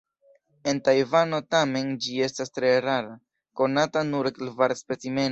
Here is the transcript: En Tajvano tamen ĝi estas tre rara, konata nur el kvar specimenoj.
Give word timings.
En 0.69 0.77
Tajvano 0.87 1.39
tamen 1.55 1.91
ĝi 2.05 2.15
estas 2.27 2.51
tre 2.55 2.71
rara, 2.85 3.11
konata 3.61 4.03
nur 4.09 4.31
el 4.31 4.35
kvar 4.41 4.75
specimenoj. 4.81 5.27